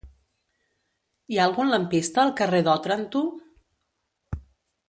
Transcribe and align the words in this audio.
Hi 1.33 1.39
ha 1.39 1.43
algun 1.43 1.69
lampista 1.73 2.23
al 2.23 2.35
carrer 2.41 2.65
d'Òtranto? 2.69 3.25